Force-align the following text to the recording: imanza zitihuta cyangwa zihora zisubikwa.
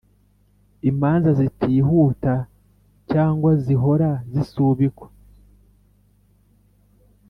imanza 0.89 1.29
zitihuta 1.39 2.33
cyangwa 3.11 3.51
zihora 3.63 4.09
zisubikwa. 4.33 5.07